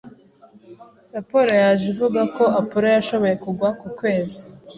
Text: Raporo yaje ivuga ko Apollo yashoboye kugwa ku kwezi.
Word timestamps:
Raporo 1.15 1.51
yaje 1.61 1.85
ivuga 1.93 2.21
ko 2.35 2.43
Apollo 2.61 2.87
yashoboye 2.95 3.35
kugwa 3.43 3.69
ku 3.79 3.87
kwezi. 3.97 4.39